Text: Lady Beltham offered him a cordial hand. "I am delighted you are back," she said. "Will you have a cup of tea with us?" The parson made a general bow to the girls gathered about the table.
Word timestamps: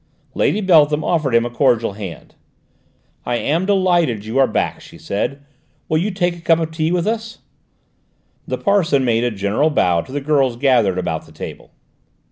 Lady 0.33 0.61
Beltham 0.61 1.03
offered 1.03 1.35
him 1.35 1.45
a 1.45 1.51
cordial 1.51 1.93
hand. 1.93 2.33
"I 3.23 3.35
am 3.35 3.67
delighted 3.67 4.25
you 4.25 4.39
are 4.39 4.47
back," 4.47 4.81
she 4.81 4.97
said. 4.97 5.43
"Will 5.87 5.99
you 5.99 6.11
have 6.19 6.37
a 6.37 6.41
cup 6.41 6.57
of 6.57 6.71
tea 6.71 6.91
with 6.91 7.05
us?" 7.05 7.37
The 8.47 8.57
parson 8.57 9.05
made 9.05 9.23
a 9.23 9.29
general 9.29 9.69
bow 9.69 10.01
to 10.01 10.11
the 10.11 10.19
girls 10.19 10.55
gathered 10.55 10.97
about 10.97 11.27
the 11.27 11.31
table. 11.31 11.69